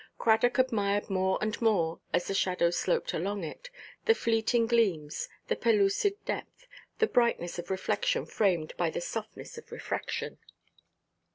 Cradock 0.17 0.57
admired 0.57 1.11
more 1.11 1.37
and 1.41 1.61
more, 1.61 1.99
as 2.11 2.25
the 2.25 2.33
shadows 2.33 2.75
sloped 2.75 3.13
along 3.13 3.43
it, 3.43 3.69
the 4.05 4.15
fleeting 4.15 4.65
gleams, 4.65 5.29
the 5.47 5.55
pellucid 5.55 6.15
depth, 6.25 6.65
the 6.97 7.05
brightness 7.05 7.59
of 7.59 7.69
reflection 7.69 8.25
framed 8.25 8.73
by 8.77 8.89
the 8.89 8.99
softness 8.99 9.59
of 9.59 9.71
refraction. 9.71 10.39